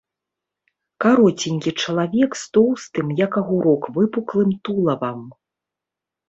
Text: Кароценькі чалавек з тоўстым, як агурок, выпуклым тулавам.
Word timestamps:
Кароценькі 1.03 1.73
чалавек 1.83 2.31
з 2.43 2.49
тоўстым, 2.59 3.07
як 3.25 3.31
агурок, 3.43 3.83
выпуклым 3.99 4.51
тулавам. 4.65 5.21